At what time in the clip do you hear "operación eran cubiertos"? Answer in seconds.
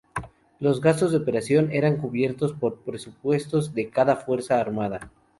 1.19-2.53